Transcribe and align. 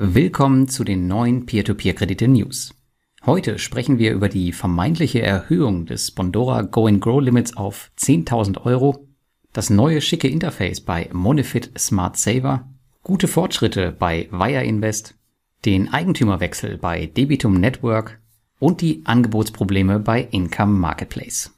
Willkommen 0.00 0.68
zu 0.68 0.84
den 0.84 1.08
neuen 1.08 1.44
Peer-to-Peer-Kredite-News. 1.44 2.72
Heute 3.26 3.58
sprechen 3.58 3.98
wir 3.98 4.12
über 4.12 4.28
die 4.28 4.52
vermeintliche 4.52 5.20
Erhöhung 5.22 5.86
des 5.86 6.12
Bondora 6.12 6.62
Go 6.62 6.86
and 6.86 7.00
Grow 7.00 7.20
Limits 7.20 7.56
auf 7.56 7.90
10.000 7.98 8.64
Euro, 8.64 9.08
das 9.52 9.70
neue 9.70 10.00
schicke 10.00 10.28
Interface 10.28 10.80
bei 10.80 11.10
Monifit 11.12 11.72
Smart 11.76 12.16
Saver, 12.16 12.68
gute 13.02 13.26
Fortschritte 13.26 13.90
bei 13.90 14.28
Wire 14.30 14.62
Invest, 14.62 15.16
den 15.64 15.92
Eigentümerwechsel 15.92 16.78
bei 16.78 17.06
Debitum 17.06 17.54
Network 17.54 18.20
und 18.60 18.82
die 18.82 19.02
Angebotsprobleme 19.02 19.98
bei 19.98 20.28
Income 20.30 20.74
Marketplace. 20.74 21.50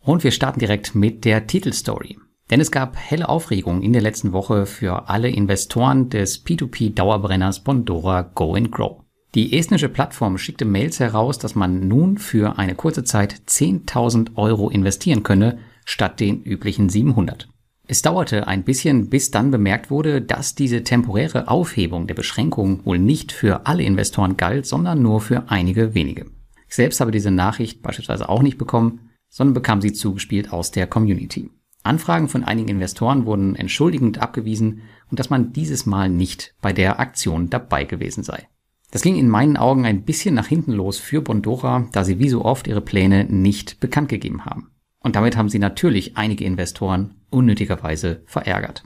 Und 0.00 0.22
wir 0.22 0.30
starten 0.30 0.60
direkt 0.60 0.94
mit 0.94 1.24
der 1.24 1.48
Titelstory. 1.48 2.20
Denn 2.50 2.60
es 2.60 2.72
gab 2.72 2.96
helle 2.96 3.28
Aufregung 3.28 3.80
in 3.82 3.92
der 3.92 4.02
letzten 4.02 4.32
Woche 4.32 4.66
für 4.66 5.08
alle 5.08 5.28
Investoren 5.28 6.10
des 6.10 6.44
P2P-Dauerbrenners 6.44 7.60
Bondora 7.60 8.22
Go 8.22 8.54
and 8.54 8.72
Grow. 8.72 9.02
Die 9.36 9.56
estnische 9.56 9.88
Plattform 9.88 10.38
schickte 10.38 10.64
Mails 10.64 10.98
heraus, 10.98 11.38
dass 11.38 11.54
man 11.54 11.86
nun 11.86 12.18
für 12.18 12.58
eine 12.58 12.74
kurze 12.74 13.04
Zeit 13.04 13.42
10.000 13.46 14.36
Euro 14.36 14.68
investieren 14.68 15.22
könne, 15.22 15.58
statt 15.84 16.18
den 16.18 16.42
üblichen 16.42 16.88
700. 16.88 17.48
Es 17.86 18.02
dauerte 18.02 18.48
ein 18.48 18.64
bisschen, 18.64 19.08
bis 19.08 19.30
dann 19.30 19.52
bemerkt 19.52 19.90
wurde, 19.90 20.20
dass 20.20 20.56
diese 20.56 20.82
temporäre 20.82 21.46
Aufhebung 21.46 22.08
der 22.08 22.14
Beschränkung 22.14 22.84
wohl 22.84 22.98
nicht 22.98 23.30
für 23.30 23.66
alle 23.66 23.84
Investoren 23.84 24.36
galt, 24.36 24.66
sondern 24.66 25.02
nur 25.02 25.20
für 25.20 25.48
einige 25.48 25.94
wenige. 25.94 26.26
Ich 26.68 26.74
selbst 26.74 27.00
habe 27.00 27.10
diese 27.12 27.30
Nachricht 27.30 27.82
beispielsweise 27.82 28.28
auch 28.28 28.42
nicht 28.42 28.58
bekommen, 28.58 29.10
sondern 29.28 29.54
bekam 29.54 29.80
sie 29.80 29.92
zugespielt 29.92 30.52
aus 30.52 30.72
der 30.72 30.88
Community. 30.88 31.50
Anfragen 31.82 32.28
von 32.28 32.44
einigen 32.44 32.68
Investoren 32.68 33.24
wurden 33.24 33.56
entschuldigend 33.56 34.18
abgewiesen 34.18 34.82
und 35.10 35.18
dass 35.18 35.30
man 35.30 35.52
dieses 35.52 35.86
Mal 35.86 36.08
nicht 36.08 36.54
bei 36.60 36.72
der 36.72 37.00
Aktion 37.00 37.50
dabei 37.50 37.84
gewesen 37.84 38.22
sei. 38.22 38.48
Das 38.90 39.02
ging 39.02 39.16
in 39.16 39.28
meinen 39.28 39.56
Augen 39.56 39.86
ein 39.86 40.02
bisschen 40.02 40.34
nach 40.34 40.46
hinten 40.46 40.72
los 40.72 40.98
für 40.98 41.22
Bondora, 41.22 41.88
da 41.92 42.04
sie 42.04 42.18
wie 42.18 42.28
so 42.28 42.44
oft 42.44 42.66
ihre 42.66 42.80
Pläne 42.80 43.24
nicht 43.24 43.80
bekannt 43.80 44.08
gegeben 44.08 44.44
haben. 44.44 44.70
Und 44.98 45.16
damit 45.16 45.36
haben 45.36 45.48
sie 45.48 45.58
natürlich 45.58 46.16
einige 46.16 46.44
Investoren 46.44 47.14
unnötigerweise 47.30 48.22
verärgert. 48.26 48.82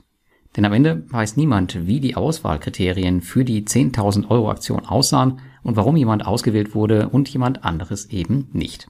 Denn 0.55 0.63
am 0.63 0.71
Ende 0.71 1.03
weiß 1.09 1.35
niemand, 1.35 1.85
wie 1.85 1.99
die 1.99 2.15
Auswahlkriterien 2.15 3.21
für 3.21 3.43
die 3.43 3.63
10.000 3.63 4.29
Euro 4.29 4.49
Aktion 4.49 4.85
aussahen 4.85 5.39
und 5.63 5.75
warum 5.75 5.97
jemand 5.97 6.25
ausgewählt 6.25 6.75
wurde 6.75 7.09
und 7.09 7.27
jemand 7.27 7.65
anderes 7.65 8.05
eben 8.09 8.47
nicht. 8.53 8.87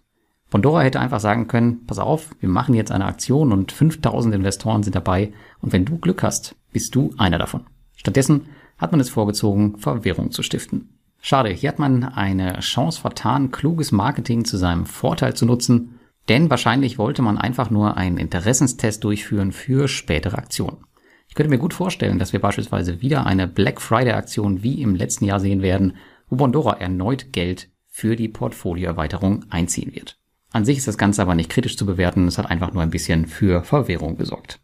Bondora 0.55 0.83
hätte 0.83 1.01
einfach 1.01 1.19
sagen 1.19 1.49
können, 1.49 1.85
pass 1.85 1.99
auf, 1.99 2.29
wir 2.39 2.47
machen 2.47 2.75
jetzt 2.75 2.93
eine 2.93 3.03
Aktion 3.03 3.51
und 3.51 3.73
5000 3.73 4.33
Investoren 4.33 4.83
sind 4.83 4.95
dabei 4.95 5.33
und 5.59 5.73
wenn 5.73 5.83
du 5.83 5.97
Glück 5.97 6.23
hast, 6.23 6.55
bist 6.71 6.95
du 6.95 7.13
einer 7.17 7.37
davon. 7.37 7.65
Stattdessen 7.97 8.45
hat 8.77 8.93
man 8.93 9.01
es 9.01 9.09
vorgezogen, 9.09 9.77
Verwirrung 9.79 10.31
zu 10.31 10.43
stiften. 10.43 10.97
Schade, 11.19 11.49
hier 11.49 11.67
hat 11.67 11.77
man 11.77 12.05
eine 12.05 12.57
Chance 12.61 13.01
vertan, 13.01 13.51
kluges 13.51 13.91
Marketing 13.91 14.45
zu 14.45 14.55
seinem 14.55 14.85
Vorteil 14.85 15.33
zu 15.33 15.45
nutzen, 15.45 15.99
denn 16.29 16.49
wahrscheinlich 16.49 16.97
wollte 16.97 17.21
man 17.21 17.37
einfach 17.37 17.69
nur 17.69 17.97
einen 17.97 18.15
Interessenstest 18.15 19.03
durchführen 19.03 19.51
für 19.51 19.89
spätere 19.89 20.37
Aktionen. 20.37 20.77
Ich 21.27 21.35
könnte 21.35 21.49
mir 21.49 21.59
gut 21.59 21.73
vorstellen, 21.73 22.17
dass 22.17 22.31
wir 22.31 22.39
beispielsweise 22.39 23.01
wieder 23.01 23.25
eine 23.25 23.49
Black 23.49 23.81
Friday 23.81 24.13
Aktion 24.13 24.63
wie 24.63 24.81
im 24.81 24.95
letzten 24.95 25.25
Jahr 25.25 25.41
sehen 25.41 25.61
werden, 25.61 25.97
wo 26.29 26.37
Bondora 26.37 26.77
erneut 26.77 27.33
Geld 27.33 27.67
für 27.89 28.15
die 28.15 28.29
Portfolioerweiterung 28.29 29.43
einziehen 29.49 29.93
wird. 29.93 30.17
An 30.55 30.63
sich 30.63 30.77
ist 30.77 30.87
das 30.87 30.97
Ganze 30.97 31.21
aber 31.21 31.35
nicht 31.35 31.49
kritisch 31.49 31.75
zu 31.75 31.85
bewerten, 31.85 32.29
es 32.29 32.37
hat 32.37 32.49
einfach 32.49 32.71
nur 32.71 32.81
ein 32.81 32.89
bisschen 32.89 33.25
für 33.25 33.61
Verwirrung 33.61 34.15
gesorgt. 34.15 34.61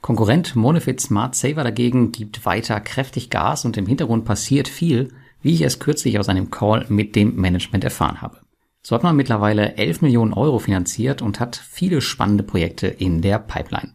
Konkurrent 0.00 0.56
Monofit 0.56 1.02
Smart 1.02 1.34
Saver 1.34 1.62
dagegen 1.64 2.12
gibt 2.12 2.46
weiter 2.46 2.80
kräftig 2.80 3.28
Gas 3.28 3.66
und 3.66 3.76
im 3.76 3.84
Hintergrund 3.84 4.24
passiert 4.24 4.68
viel, 4.68 5.12
wie 5.42 5.52
ich 5.52 5.60
es 5.60 5.80
kürzlich 5.80 6.18
aus 6.18 6.30
einem 6.30 6.50
Call 6.50 6.86
mit 6.88 7.14
dem 7.14 7.36
Management 7.36 7.84
erfahren 7.84 8.22
habe. 8.22 8.38
So 8.80 8.94
hat 8.94 9.02
man 9.02 9.16
mittlerweile 9.16 9.76
11 9.76 10.00
Millionen 10.00 10.32
Euro 10.32 10.58
finanziert 10.60 11.20
und 11.20 11.40
hat 11.40 11.56
viele 11.56 12.00
spannende 12.00 12.42
Projekte 12.42 12.86
in 12.86 13.20
der 13.20 13.38
Pipeline. 13.38 13.92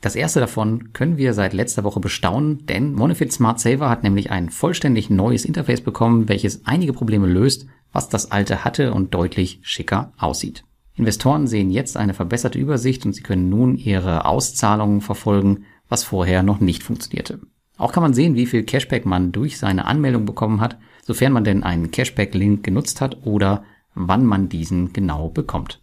Das 0.00 0.16
erste 0.16 0.40
davon 0.40 0.92
können 0.94 1.16
wir 1.16 1.32
seit 1.32 1.52
letzter 1.52 1.84
Woche 1.84 2.00
bestaunen, 2.00 2.66
denn 2.66 2.92
Monofit 2.92 3.32
Smart 3.32 3.60
Saver 3.60 3.88
hat 3.88 4.02
nämlich 4.02 4.32
ein 4.32 4.50
vollständig 4.50 5.10
neues 5.10 5.44
Interface 5.44 5.80
bekommen, 5.80 6.28
welches 6.28 6.66
einige 6.66 6.92
Probleme 6.92 7.28
löst, 7.28 7.68
was 7.92 8.08
das 8.08 8.32
alte 8.32 8.64
hatte 8.64 8.92
und 8.92 9.14
deutlich 9.14 9.60
schicker 9.62 10.12
aussieht. 10.18 10.64
Investoren 10.98 11.46
sehen 11.46 11.70
jetzt 11.70 11.96
eine 11.96 12.12
verbesserte 12.12 12.58
Übersicht 12.58 13.06
und 13.06 13.12
sie 13.12 13.22
können 13.22 13.48
nun 13.48 13.76
ihre 13.76 14.24
Auszahlungen 14.24 15.00
verfolgen, 15.00 15.64
was 15.88 16.02
vorher 16.02 16.42
noch 16.42 16.58
nicht 16.58 16.82
funktionierte. 16.82 17.40
Auch 17.76 17.92
kann 17.92 18.02
man 18.02 18.14
sehen, 18.14 18.34
wie 18.34 18.46
viel 18.46 18.64
Cashback 18.64 19.06
man 19.06 19.30
durch 19.30 19.58
seine 19.58 19.84
Anmeldung 19.84 20.24
bekommen 20.24 20.60
hat, 20.60 20.76
sofern 21.06 21.32
man 21.32 21.44
denn 21.44 21.62
einen 21.62 21.92
Cashback-Link 21.92 22.64
genutzt 22.64 23.00
hat 23.00 23.24
oder 23.24 23.62
wann 23.94 24.26
man 24.26 24.48
diesen 24.48 24.92
genau 24.92 25.28
bekommt. 25.28 25.80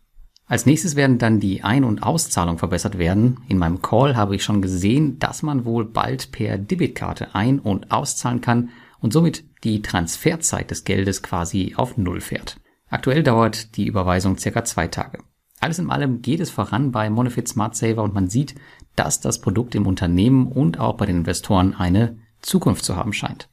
Als 0.48 0.66
nächstes 0.66 0.98
werden 0.98 1.18
dann 1.18 1.40
die 1.40 1.64
Ein- 1.64 1.86
und 1.86 2.04
Auszahlung 2.04 2.58
verbessert 2.58 2.98
werden. 2.98 3.38
In 3.48 3.58
meinem 3.58 3.82
Call 3.82 4.18
habe 4.18 4.36
ich 4.36 4.44
schon 4.44 4.62
gesehen, 4.62 5.18
dass 5.18 5.44
man 5.44 5.64
wohl 5.64 5.86
bald 5.86 6.34
per 6.34 6.58
Debitkarte 6.58 7.34
ein- 7.34 7.60
und 7.60 7.92
auszahlen 7.92 8.42
kann 8.42 8.70
und 9.00 9.14
somit 9.14 9.46
die 9.64 9.82
Transferzeit 9.82 10.70
des 10.70 10.84
Geldes 10.84 11.24
quasi 11.24 11.74
auf 11.78 11.98
Null 11.98 12.20
fährt. 12.20 12.58
Aktuell 12.96 13.24
dauert 13.24 13.76
die 13.76 13.88
Überweisung 13.88 14.38
circa 14.38 14.64
zwei 14.64 14.88
Tage. 14.88 15.20
Alles 15.60 15.80
in 15.80 15.90
allem 15.90 16.22
geht 16.22 16.40
es 16.40 16.50
voran 16.50 16.94
bei 16.94 17.10
Monofit 17.10 17.46
Smart 17.46 17.76
Saver 17.76 18.04
und 18.04 18.14
man 18.14 18.30
sieht, 18.30 18.56
dass 18.96 19.20
das 19.20 19.42
Produkt 19.42 19.76
im 19.76 19.86
Unternehmen 19.86 20.48
und 20.48 20.80
auch 20.80 20.96
bei 20.96 21.06
den 21.06 21.18
Investoren 21.18 21.74
eine 21.74 22.18
Zukunft 22.40 22.86
zu 22.86 22.96
haben 22.96 23.12
scheint. 23.12 23.50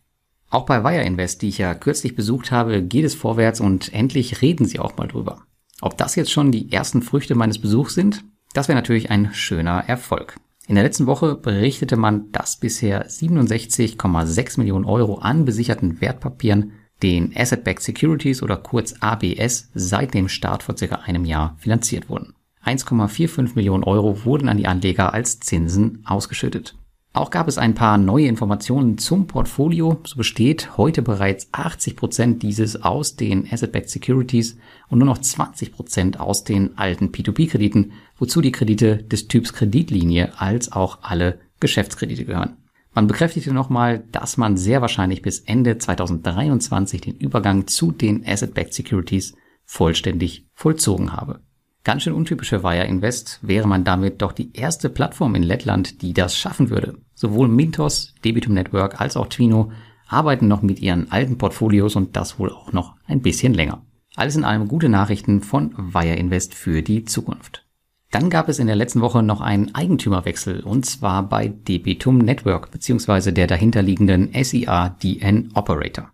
Auch 0.48 0.64
bei 0.64 0.84
Wire 0.84 1.02
Invest, 1.02 1.42
die 1.42 1.48
ich 1.48 1.58
ja 1.58 1.74
kürzlich 1.74 2.14
besucht 2.14 2.52
habe, 2.52 2.84
geht 2.84 3.04
es 3.04 3.16
vorwärts 3.16 3.58
und 3.58 3.92
endlich 3.92 4.42
reden 4.42 4.64
sie 4.64 4.78
auch 4.78 4.96
mal 4.96 5.08
drüber. 5.08 5.42
Ob 5.80 5.98
das 5.98 6.14
jetzt 6.14 6.30
schon 6.30 6.52
die 6.52 6.70
ersten 6.70 7.02
Früchte 7.02 7.34
meines 7.34 7.60
Besuchs 7.60 7.94
sind, 7.94 8.22
das 8.54 8.68
wäre 8.68 8.78
natürlich 8.78 9.10
ein 9.10 9.34
schöner 9.34 9.82
Erfolg. 9.88 10.36
In 10.68 10.76
der 10.76 10.84
letzten 10.84 11.06
Woche 11.06 11.34
berichtete 11.34 11.96
man, 11.96 12.30
dass 12.30 12.58
bisher 12.58 13.08
67,6 13.08 14.60
Millionen 14.60 14.84
Euro 14.84 15.16
an 15.16 15.44
besicherten 15.44 16.00
Wertpapieren 16.00 16.74
den 17.02 17.32
Asset-Backed 17.36 17.82
Securities 17.82 18.42
oder 18.42 18.56
kurz 18.56 18.94
ABS 19.00 19.70
seit 19.74 20.14
dem 20.14 20.28
Start 20.28 20.62
vor 20.62 20.76
circa 20.76 20.96
einem 20.96 21.24
Jahr 21.24 21.56
finanziert 21.58 22.08
wurden. 22.08 22.34
1,45 22.64 23.54
Millionen 23.54 23.84
Euro 23.84 24.24
wurden 24.24 24.48
an 24.48 24.56
die 24.56 24.66
Anleger 24.66 25.12
als 25.12 25.40
Zinsen 25.40 26.02
ausgeschüttet. 26.06 26.76
Auch 27.14 27.30
gab 27.30 27.46
es 27.46 27.58
ein 27.58 27.74
paar 27.74 27.98
neue 27.98 28.26
Informationen 28.26 28.96
zum 28.96 29.26
Portfolio. 29.26 30.00
So 30.06 30.16
besteht 30.16 30.78
heute 30.78 31.02
bereits 31.02 31.48
80 31.52 31.94
Prozent 31.94 32.42
dieses 32.42 32.82
aus 32.82 33.16
den 33.16 33.46
Asset-Backed 33.50 33.90
Securities 33.90 34.56
und 34.88 34.98
nur 34.98 35.06
noch 35.06 35.18
20 35.18 35.72
Prozent 35.72 36.20
aus 36.20 36.44
den 36.44 36.78
alten 36.78 37.08
P2P-Krediten, 37.08 37.92
wozu 38.16 38.40
die 38.40 38.52
Kredite 38.52 38.96
des 38.96 39.28
Typs 39.28 39.52
Kreditlinie 39.52 40.32
als 40.40 40.72
auch 40.72 41.00
alle 41.02 41.40
Geschäftskredite 41.60 42.24
gehören. 42.24 42.56
Man 42.94 43.06
bekräftigte 43.06 43.54
nochmal, 43.54 44.04
dass 44.12 44.36
man 44.36 44.56
sehr 44.56 44.82
wahrscheinlich 44.82 45.22
bis 45.22 45.40
Ende 45.40 45.78
2023 45.78 47.00
den 47.00 47.16
Übergang 47.16 47.66
zu 47.66 47.90
den 47.90 48.26
Asset-Backed 48.26 48.74
Securities 48.74 49.34
vollständig 49.64 50.46
vollzogen 50.52 51.12
habe. 51.12 51.40
Ganz 51.84 52.02
schön 52.02 52.12
untypisch 52.12 52.50
für 52.50 52.62
Wire 52.62 52.86
Invest 52.86 53.40
wäre 53.42 53.66
man 53.66 53.82
damit 53.82 54.22
doch 54.22 54.32
die 54.32 54.52
erste 54.52 54.88
Plattform 54.88 55.34
in 55.34 55.42
Lettland, 55.42 56.02
die 56.02 56.12
das 56.12 56.36
schaffen 56.36 56.70
würde. 56.70 56.98
Sowohl 57.14 57.48
Mintos, 57.48 58.14
Debitum 58.24 58.54
Network 58.54 59.00
als 59.00 59.16
auch 59.16 59.26
Twino 59.26 59.72
arbeiten 60.06 60.46
noch 60.46 60.62
mit 60.62 60.80
ihren 60.80 61.10
alten 61.10 61.38
Portfolios 61.38 61.96
und 61.96 62.14
das 62.14 62.38
wohl 62.38 62.52
auch 62.52 62.72
noch 62.72 62.94
ein 63.06 63.22
bisschen 63.22 63.54
länger. 63.54 63.82
Alles 64.14 64.36
in 64.36 64.44
allem 64.44 64.68
gute 64.68 64.90
Nachrichten 64.90 65.40
von 65.40 65.74
Wire 65.76 66.16
Invest 66.16 66.54
für 66.54 66.82
die 66.82 67.04
Zukunft. 67.04 67.66
Dann 68.12 68.28
gab 68.28 68.50
es 68.50 68.58
in 68.58 68.66
der 68.66 68.76
letzten 68.76 69.00
Woche 69.00 69.22
noch 69.22 69.40
einen 69.40 69.74
Eigentümerwechsel 69.74 70.60
und 70.60 70.84
zwar 70.84 71.22
bei 71.22 71.48
Debitum 71.48 72.18
Network 72.18 72.70
bzw. 72.70 73.32
der 73.32 73.46
dahinterliegenden 73.46 74.30
SEA 74.44 74.90
DN 74.90 75.50
Operator. 75.54 76.10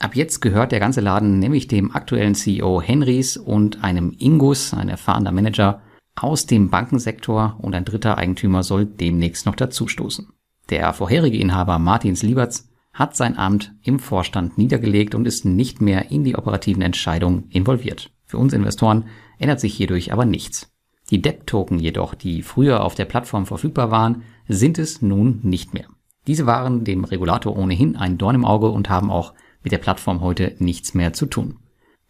Ab 0.00 0.16
jetzt 0.16 0.40
gehört 0.40 0.72
der 0.72 0.80
ganze 0.80 1.00
Laden 1.00 1.38
nämlich 1.38 1.68
dem 1.68 1.94
aktuellen 1.94 2.34
CEO 2.34 2.82
Henrys 2.82 3.36
und 3.36 3.84
einem 3.84 4.12
Ingus, 4.18 4.74
ein 4.74 4.88
erfahrener 4.88 5.30
Manager, 5.30 5.82
aus 6.16 6.46
dem 6.46 6.68
Bankensektor 6.68 7.56
und 7.60 7.76
ein 7.76 7.84
dritter 7.84 8.18
Eigentümer 8.18 8.64
soll 8.64 8.84
demnächst 8.84 9.46
noch 9.46 9.54
dazustoßen. 9.54 10.26
Der 10.68 10.92
vorherige 10.92 11.38
Inhaber 11.38 11.78
Martins 11.78 12.24
Lieberts 12.24 12.72
hat 12.92 13.14
sein 13.14 13.38
Amt 13.38 13.72
im 13.82 14.00
Vorstand 14.00 14.58
niedergelegt 14.58 15.14
und 15.14 15.26
ist 15.26 15.44
nicht 15.44 15.80
mehr 15.80 16.10
in 16.10 16.24
die 16.24 16.34
operativen 16.34 16.82
Entscheidungen 16.82 17.44
involviert. 17.50 18.10
Für 18.24 18.38
uns 18.38 18.52
Investoren 18.52 19.04
ändert 19.38 19.60
sich 19.60 19.74
hierdurch 19.76 20.12
aber 20.12 20.24
nichts. 20.24 20.72
Die 21.10 21.22
DEP-Token 21.22 21.78
jedoch, 21.78 22.14
die 22.14 22.42
früher 22.42 22.82
auf 22.84 22.94
der 22.94 23.04
Plattform 23.04 23.46
verfügbar 23.46 23.90
waren, 23.90 24.22
sind 24.48 24.78
es 24.78 25.02
nun 25.02 25.40
nicht 25.42 25.72
mehr. 25.72 25.86
Diese 26.26 26.46
waren 26.46 26.84
dem 26.84 27.04
Regulator 27.04 27.56
ohnehin 27.56 27.96
ein 27.96 28.18
Dorn 28.18 28.34
im 28.34 28.44
Auge 28.44 28.68
und 28.68 28.90
haben 28.90 29.10
auch 29.10 29.32
mit 29.62 29.72
der 29.72 29.78
Plattform 29.78 30.20
heute 30.20 30.56
nichts 30.58 30.94
mehr 30.94 31.12
zu 31.12 31.26
tun. 31.26 31.58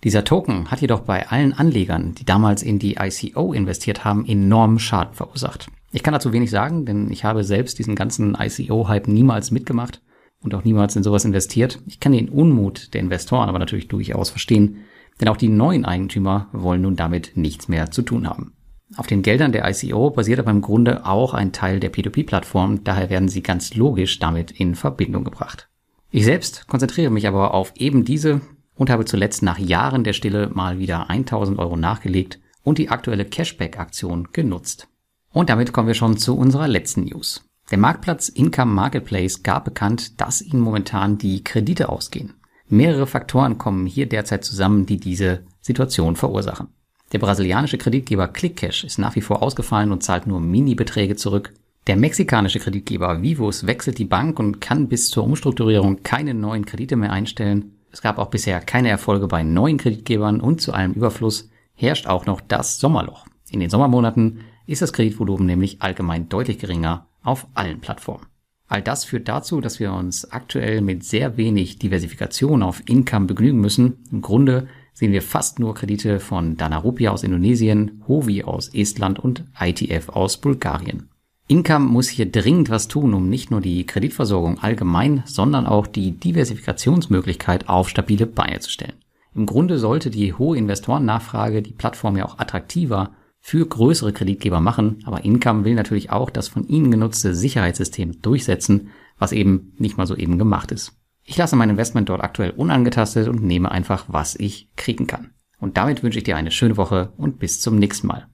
Dieser 0.04 0.24
Token 0.24 0.70
hat 0.70 0.80
jedoch 0.80 1.00
bei 1.00 1.28
allen 1.28 1.52
Anlegern, 1.52 2.14
die 2.14 2.24
damals 2.24 2.62
in 2.62 2.78
die 2.78 2.96
ICO 2.96 3.52
investiert 3.52 4.04
haben, 4.04 4.26
enormen 4.26 4.78
Schaden 4.78 5.14
verursacht. 5.14 5.68
Ich 5.90 6.02
kann 6.02 6.12
dazu 6.12 6.32
wenig 6.32 6.50
sagen, 6.50 6.84
denn 6.84 7.10
ich 7.10 7.24
habe 7.24 7.44
selbst 7.44 7.78
diesen 7.78 7.94
ganzen 7.94 8.36
ICO-Hype 8.38 9.08
niemals 9.08 9.50
mitgemacht 9.50 10.02
und 10.42 10.54
auch 10.54 10.64
niemals 10.64 10.96
in 10.96 11.02
sowas 11.02 11.24
investiert. 11.24 11.80
Ich 11.86 12.00
kann 12.00 12.12
den 12.12 12.28
Unmut 12.28 12.92
der 12.94 13.00
Investoren 13.00 13.48
aber 13.48 13.58
natürlich 13.58 13.88
durchaus 13.88 14.30
verstehen, 14.30 14.84
denn 15.20 15.28
auch 15.28 15.36
die 15.36 15.48
neuen 15.48 15.84
Eigentümer 15.84 16.48
wollen 16.52 16.82
nun 16.82 16.96
damit 16.96 17.32
nichts 17.36 17.68
mehr 17.68 17.90
zu 17.90 18.02
tun 18.02 18.28
haben. 18.28 18.55
Auf 18.94 19.08
den 19.08 19.22
Geldern 19.22 19.50
der 19.50 19.68
ICO 19.68 20.10
basiert 20.10 20.38
aber 20.38 20.52
im 20.52 20.60
Grunde 20.60 21.04
auch 21.06 21.34
ein 21.34 21.52
Teil 21.52 21.80
der 21.80 21.92
P2P-Plattform, 21.92 22.84
daher 22.84 23.10
werden 23.10 23.28
sie 23.28 23.42
ganz 23.42 23.74
logisch 23.74 24.20
damit 24.20 24.52
in 24.52 24.76
Verbindung 24.76 25.24
gebracht. 25.24 25.68
Ich 26.10 26.24
selbst 26.24 26.68
konzentriere 26.68 27.10
mich 27.10 27.26
aber 27.26 27.52
auf 27.52 27.72
eben 27.76 28.04
diese 28.04 28.40
und 28.76 28.88
habe 28.88 29.04
zuletzt 29.04 29.42
nach 29.42 29.58
Jahren 29.58 30.04
der 30.04 30.12
Stille 30.12 30.50
mal 30.54 30.78
wieder 30.78 31.10
1000 31.10 31.58
Euro 31.58 31.76
nachgelegt 31.76 32.38
und 32.62 32.78
die 32.78 32.88
aktuelle 32.88 33.24
Cashback-Aktion 33.24 34.28
genutzt. 34.32 34.88
Und 35.32 35.50
damit 35.50 35.72
kommen 35.72 35.88
wir 35.88 35.94
schon 35.94 36.16
zu 36.16 36.36
unserer 36.36 36.68
letzten 36.68 37.04
News. 37.04 37.44
Der 37.70 37.78
Marktplatz 37.78 38.28
Income 38.28 38.72
Marketplace 38.72 39.42
gab 39.42 39.64
bekannt, 39.64 40.20
dass 40.20 40.40
ihnen 40.40 40.60
momentan 40.60 41.18
die 41.18 41.42
Kredite 41.42 41.88
ausgehen. 41.88 42.34
Mehrere 42.68 43.06
Faktoren 43.06 43.58
kommen 43.58 43.86
hier 43.86 44.08
derzeit 44.08 44.44
zusammen, 44.44 44.86
die 44.86 44.98
diese 44.98 45.42
Situation 45.60 46.14
verursachen. 46.14 46.68
Der 47.16 47.20
brasilianische 47.24 47.78
Kreditgeber 47.78 48.28
ClickCash 48.28 48.84
ist 48.84 48.98
nach 48.98 49.16
wie 49.16 49.22
vor 49.22 49.42
ausgefallen 49.42 49.90
und 49.90 50.02
zahlt 50.02 50.26
nur 50.26 50.38
Mini-Beträge 50.38 51.16
zurück. 51.16 51.54
Der 51.86 51.96
mexikanische 51.96 52.58
Kreditgeber 52.58 53.22
Vivos 53.22 53.66
wechselt 53.66 53.96
die 53.96 54.04
Bank 54.04 54.38
und 54.38 54.60
kann 54.60 54.86
bis 54.88 55.08
zur 55.08 55.24
Umstrukturierung 55.24 56.02
keine 56.02 56.34
neuen 56.34 56.66
Kredite 56.66 56.94
mehr 56.94 57.12
einstellen. 57.12 57.72
Es 57.90 58.02
gab 58.02 58.18
auch 58.18 58.26
bisher 58.26 58.60
keine 58.60 58.90
Erfolge 58.90 59.28
bei 59.28 59.42
neuen 59.42 59.78
Kreditgebern 59.78 60.42
und 60.42 60.60
zu 60.60 60.74
allem 60.74 60.92
Überfluss 60.92 61.48
herrscht 61.72 62.06
auch 62.06 62.26
noch 62.26 62.42
das 62.42 62.78
Sommerloch. 62.80 63.24
In 63.48 63.60
den 63.60 63.70
Sommermonaten 63.70 64.40
ist 64.66 64.82
das 64.82 64.92
Kreditvolumen 64.92 65.46
nämlich 65.46 65.80
allgemein 65.80 66.28
deutlich 66.28 66.58
geringer 66.58 67.06
auf 67.22 67.46
allen 67.54 67.80
Plattformen. 67.80 68.26
All 68.68 68.82
das 68.82 69.06
führt 69.06 69.26
dazu, 69.26 69.62
dass 69.62 69.80
wir 69.80 69.94
uns 69.94 70.30
aktuell 70.32 70.82
mit 70.82 71.02
sehr 71.02 71.38
wenig 71.38 71.78
Diversifikation 71.78 72.62
auf 72.62 72.82
Income 72.86 73.24
begnügen 73.24 73.60
müssen. 73.62 74.04
Im 74.12 74.20
Grunde 74.20 74.68
sehen 74.96 75.12
wir 75.12 75.20
fast 75.20 75.58
nur 75.58 75.74
Kredite 75.74 76.20
von 76.20 76.56
Dana 76.56 76.78
Rupia 76.78 77.10
aus 77.10 77.22
Indonesien, 77.22 78.02
Hovi 78.08 78.44
aus 78.44 78.70
Estland 78.72 79.18
und 79.18 79.44
ITF 79.60 80.08
aus 80.08 80.38
Bulgarien. 80.38 81.10
Income 81.48 81.84
muss 81.86 82.08
hier 82.08 82.32
dringend 82.32 82.70
was 82.70 82.88
tun, 82.88 83.12
um 83.12 83.28
nicht 83.28 83.50
nur 83.50 83.60
die 83.60 83.84
Kreditversorgung 83.84 84.58
allgemein, 84.58 85.22
sondern 85.26 85.66
auch 85.66 85.86
die 85.86 86.12
Diversifikationsmöglichkeit 86.12 87.68
auf 87.68 87.90
stabile 87.90 88.24
Beine 88.24 88.60
zu 88.60 88.70
stellen. 88.70 88.94
Im 89.34 89.44
Grunde 89.44 89.78
sollte 89.78 90.08
die 90.10 90.32
hohe 90.32 90.56
Investorennachfrage 90.56 91.60
die 91.60 91.74
Plattform 91.74 92.16
ja 92.16 92.24
auch 92.24 92.38
attraktiver 92.38 93.10
für 93.38 93.66
größere 93.66 94.14
Kreditgeber 94.14 94.60
machen, 94.60 95.02
aber 95.04 95.26
Income 95.26 95.66
will 95.66 95.74
natürlich 95.74 96.10
auch 96.10 96.30
das 96.30 96.48
von 96.48 96.66
ihnen 96.66 96.90
genutzte 96.90 97.34
Sicherheitssystem 97.34 98.22
durchsetzen, 98.22 98.88
was 99.18 99.32
eben 99.32 99.74
nicht 99.76 99.98
mal 99.98 100.06
so 100.06 100.16
eben 100.16 100.38
gemacht 100.38 100.72
ist. 100.72 100.94
Ich 101.28 101.36
lasse 101.36 101.56
mein 101.56 101.70
Investment 101.70 102.08
dort 102.08 102.22
aktuell 102.22 102.50
unangetastet 102.50 103.26
und 103.26 103.42
nehme 103.42 103.70
einfach, 103.70 104.04
was 104.06 104.36
ich 104.36 104.70
kriegen 104.76 105.08
kann. 105.08 105.32
Und 105.58 105.76
damit 105.76 106.02
wünsche 106.02 106.18
ich 106.18 106.24
dir 106.24 106.36
eine 106.36 106.52
schöne 106.52 106.76
Woche 106.76 107.12
und 107.16 107.40
bis 107.40 107.60
zum 107.60 107.78
nächsten 107.78 108.06
Mal. 108.06 108.28